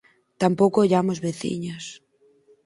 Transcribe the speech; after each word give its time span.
Tampouco 0.41 0.77
ollamos 0.85 1.17
veciños. 1.27 1.85